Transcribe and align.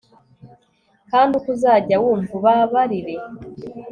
kandi 1.11 1.31
uko 1.37 1.49
uzajya 1.55 1.95
wumva, 2.03 2.31
ubabarire 2.39 3.15